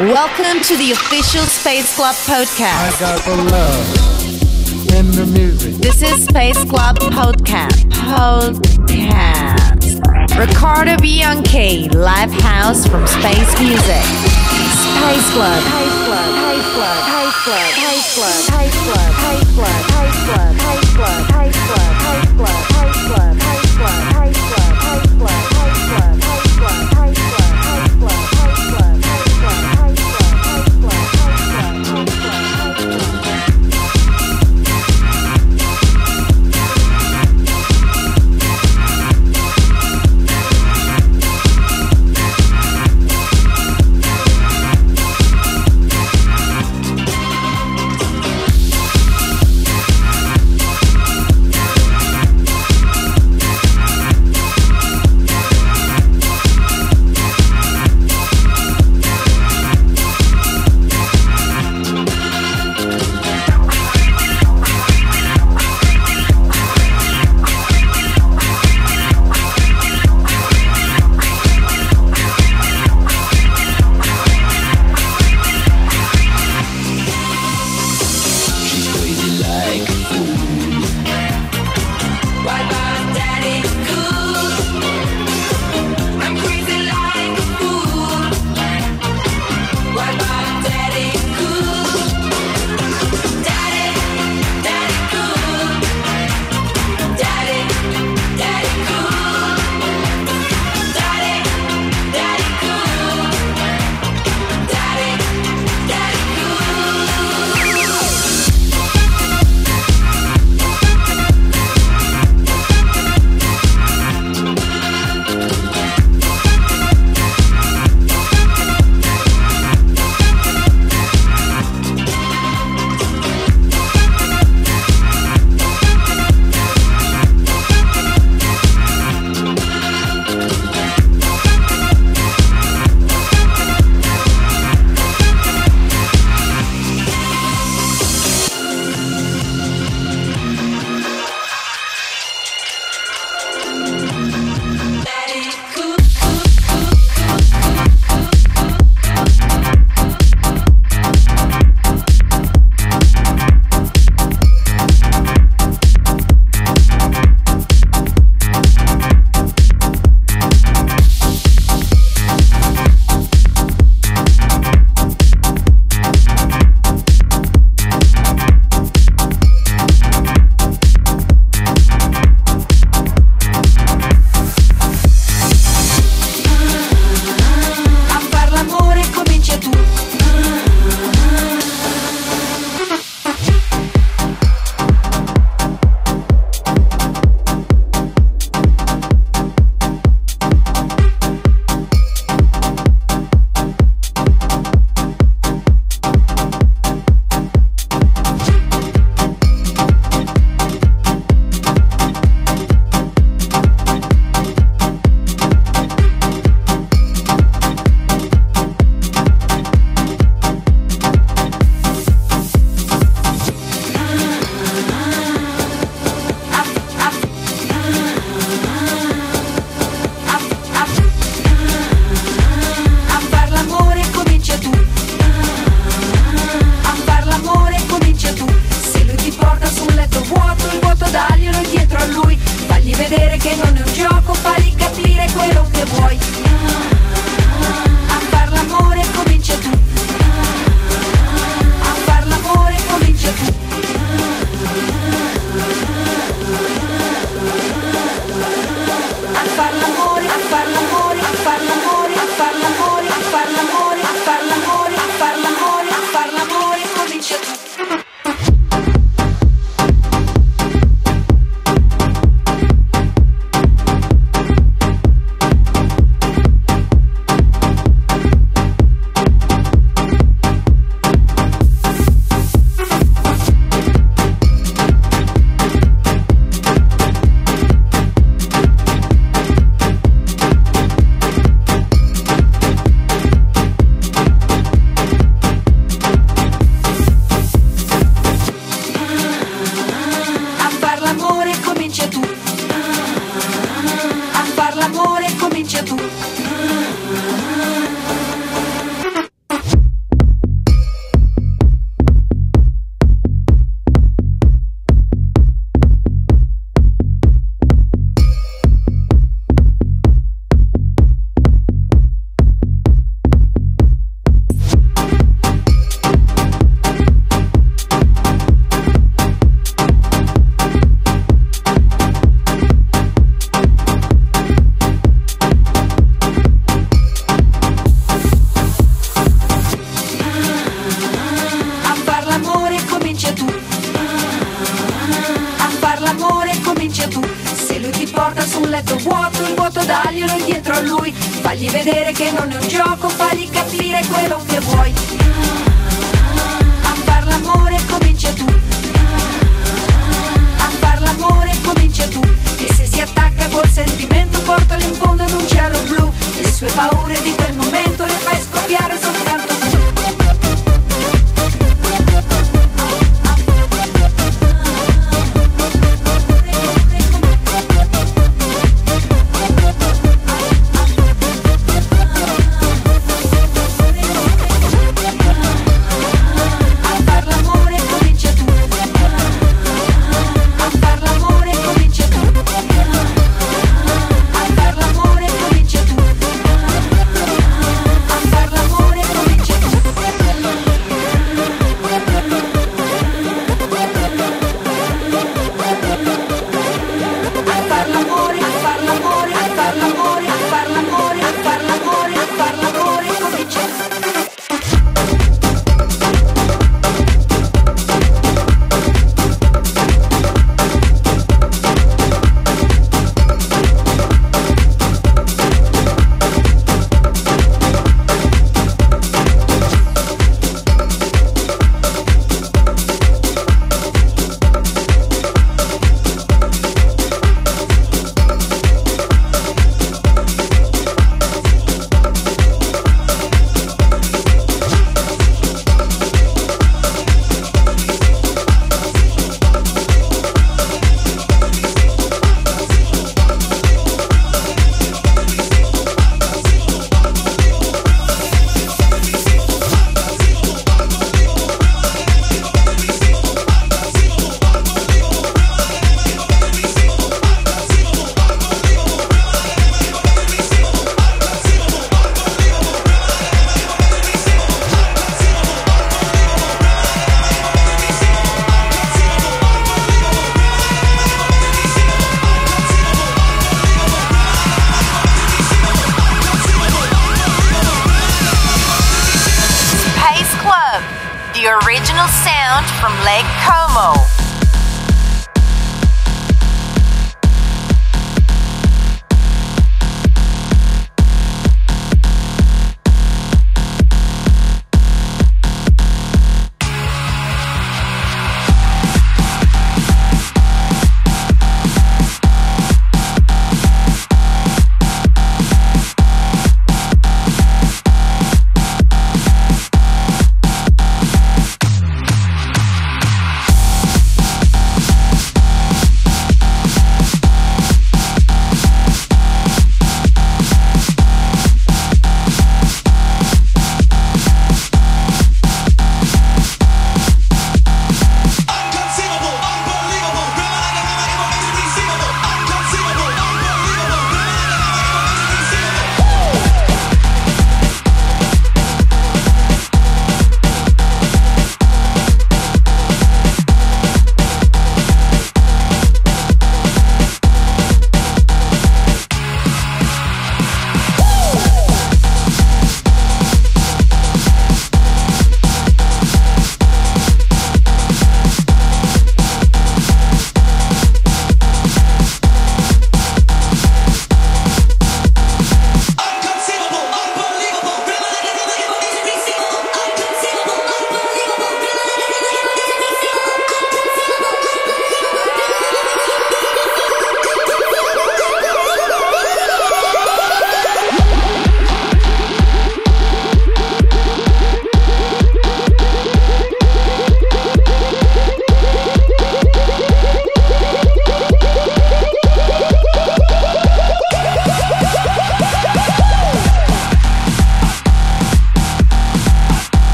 [0.00, 2.80] Welcome to the official Space Club podcast.
[2.80, 3.86] I got the love
[4.94, 5.74] in the music.
[5.74, 7.84] This is Space Club podcast.
[7.92, 9.68] Podcast.
[10.38, 14.04] Ricardo Bianchi, live house from Space Music.
[14.80, 15.62] Space Club.
[15.62, 16.32] Space Club.
[16.40, 16.98] Space Club.
[17.04, 17.68] Space Club.
[17.76, 18.32] Space Club.
[18.32, 19.12] Space Club.
[19.12, 19.76] Space Club.
[19.92, 20.56] Space Club.
[20.58, 21.31] Space Club.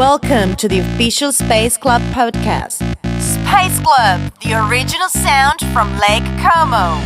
[0.00, 2.78] Welcome to the official Space Club podcast.
[3.20, 6.96] Space Club, the original sound from Lake Como.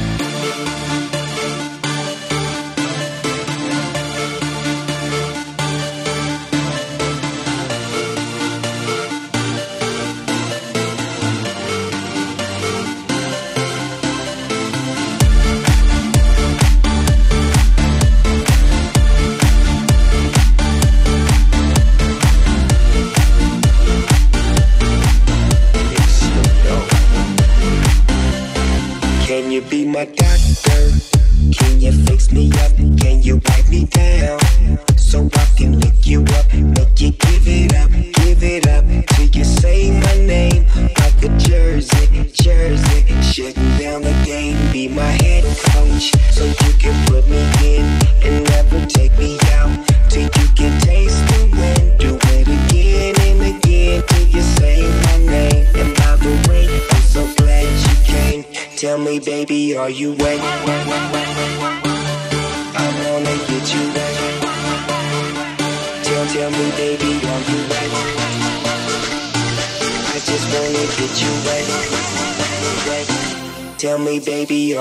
[30.05, 30.34] back down.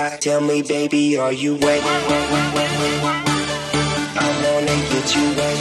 [0.07, 1.81] Tell, tell me, baby, are you wet?
[1.83, 1.91] I
[4.41, 5.57] wanna get you wet.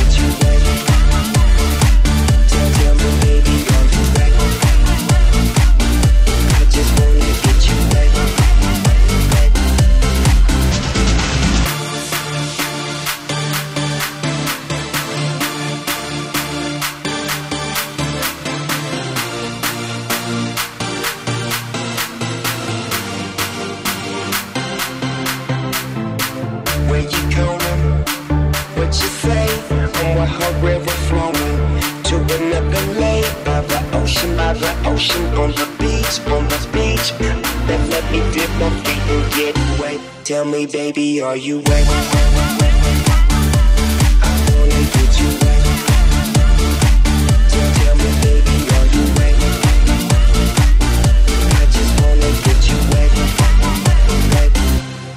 [51.73, 53.11] just wanna get you wet.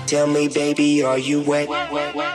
[0.08, 1.68] Tell me, baby, are you wet?
[1.70, 2.33] This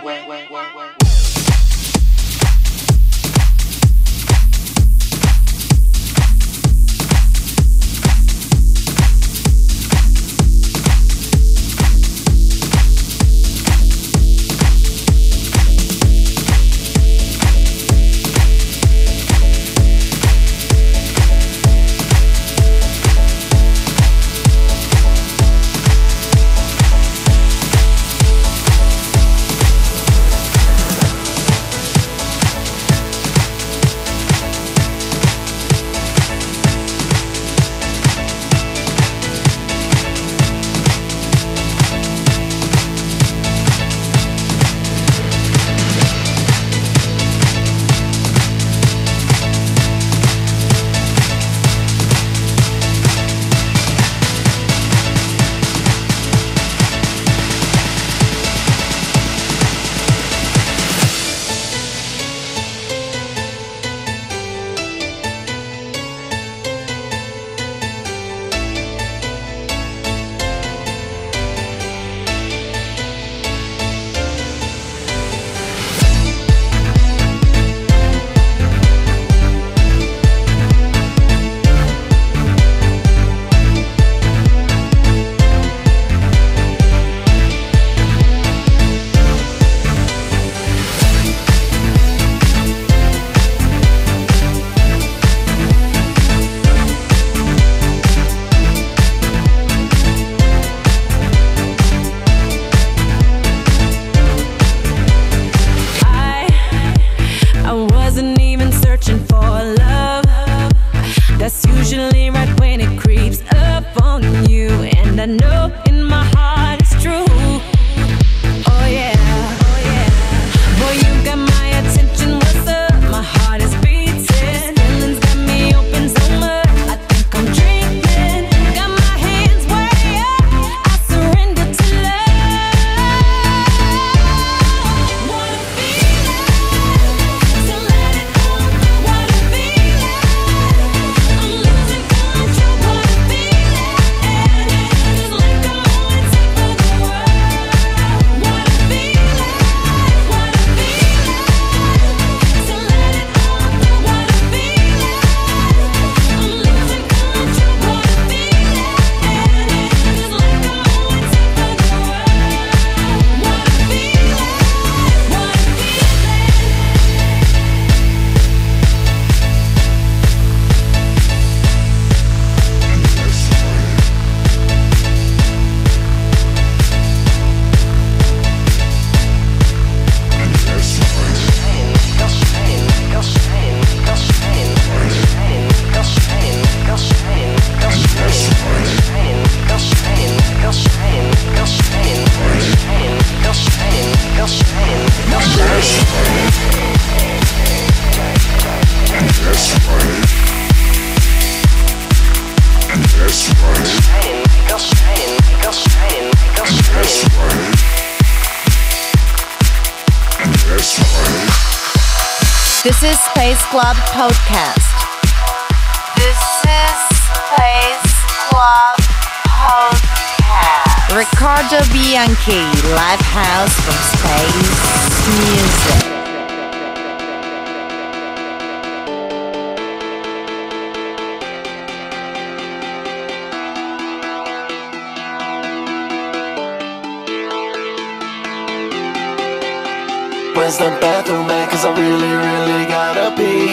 [240.68, 241.70] Where's the bathroom at?
[241.70, 243.72] Cause I really, really gotta pee.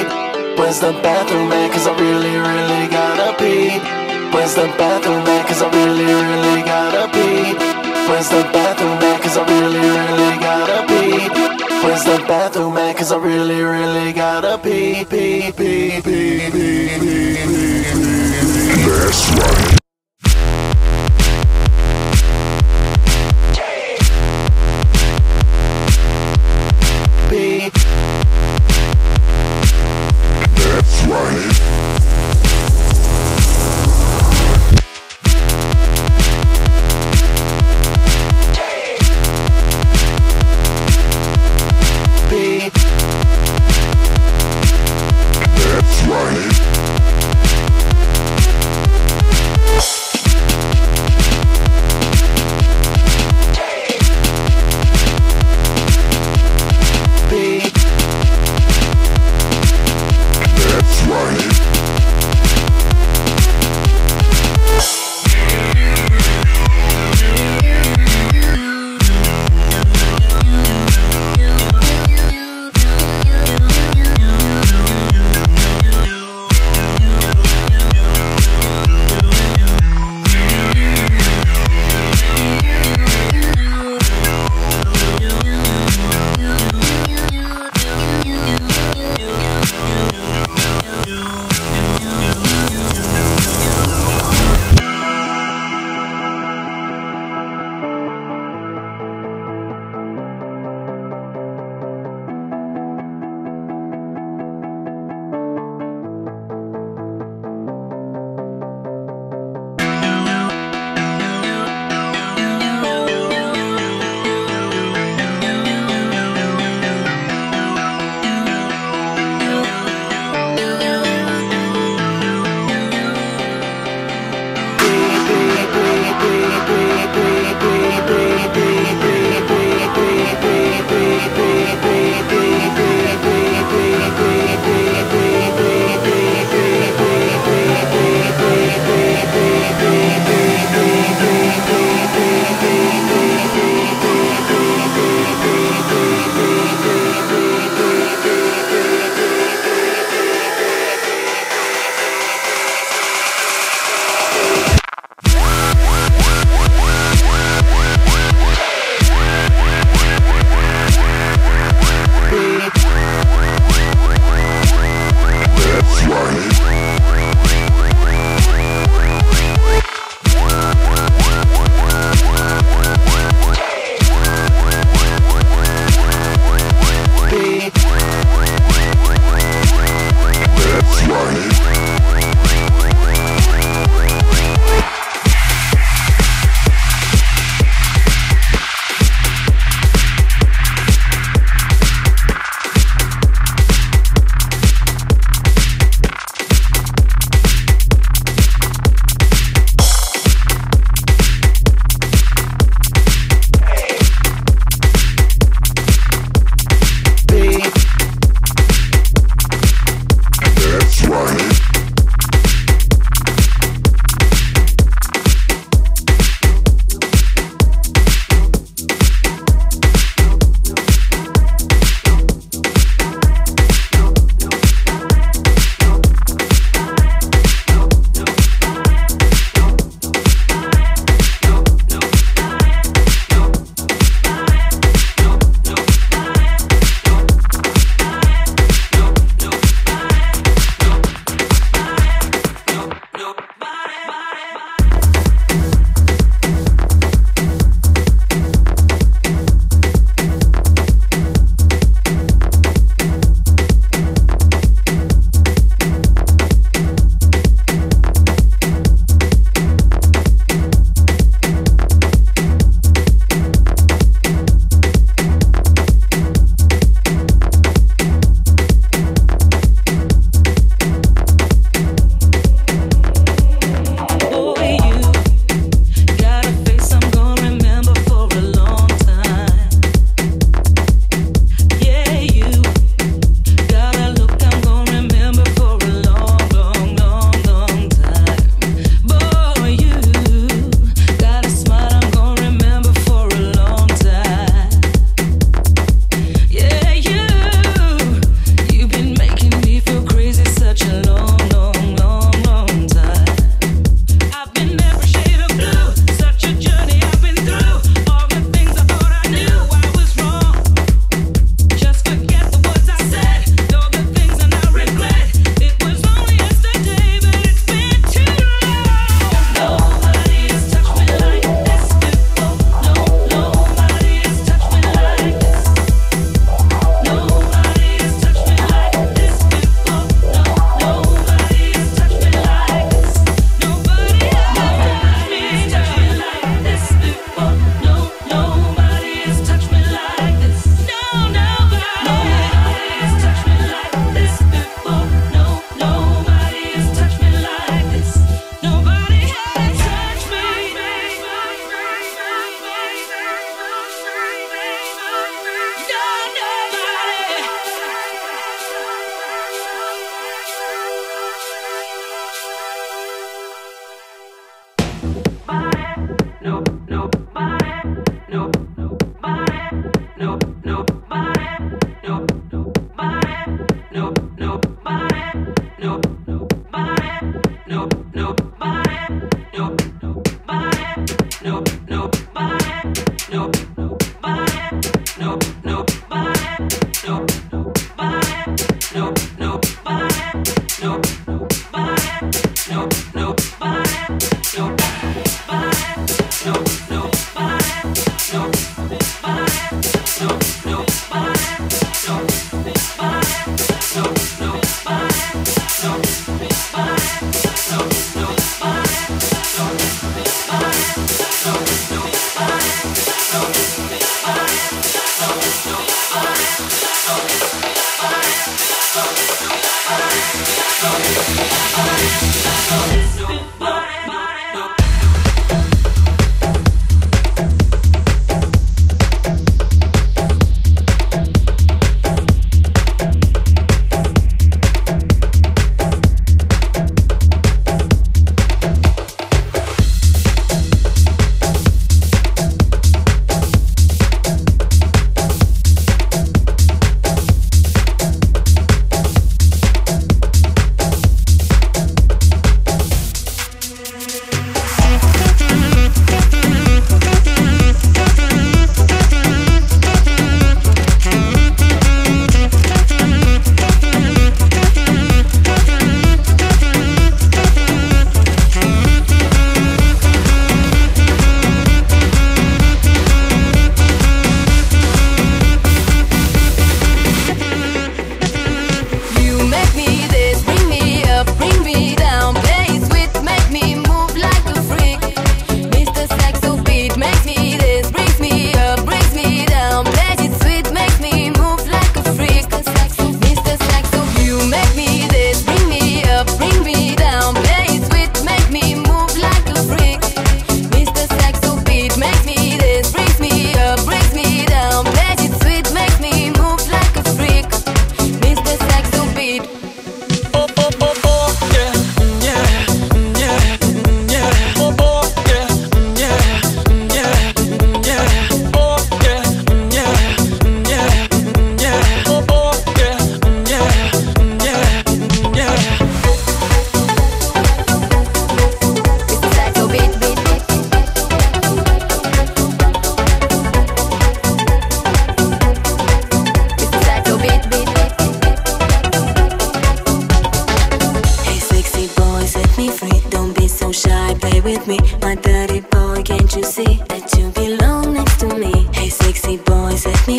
[0.55, 1.69] Where's the bathroom at?
[1.73, 3.67] Cause I really, really gotta pee.
[4.31, 5.45] Where's the bathroom at?
[5.45, 7.51] Cause I really, really gotta pee.
[8.07, 9.21] Where's the bathroom at?
[9.21, 11.19] Cause I really, really gotta pee.
[11.83, 12.95] Where's the bathroom at?
[12.95, 17.75] Cause I really, really gotta pee, pee, pee, pee, pee, pee, pee.
[18.87, 19.84] That's right.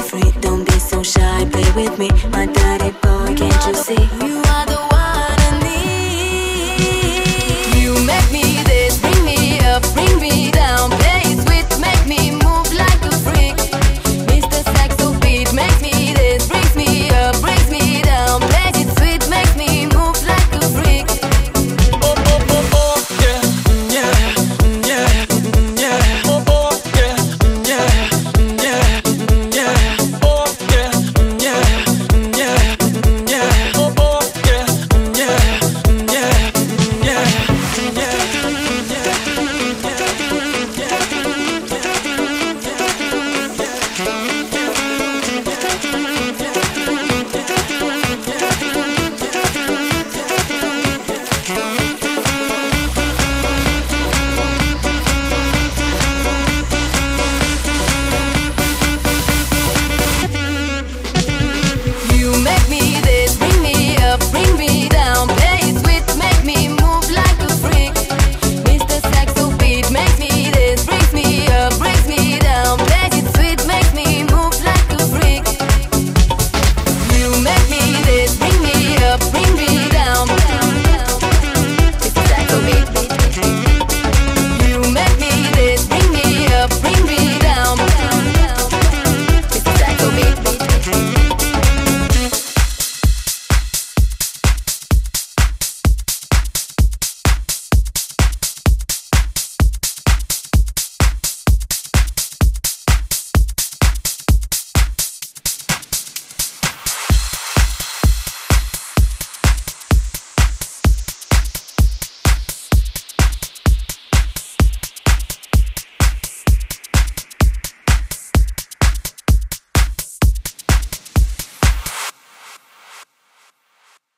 [0.01, 0.33] Free.
[0.41, 3.35] Don't be so shy, play with me, my dirty boy.
[3.37, 4.76] Can't you see you are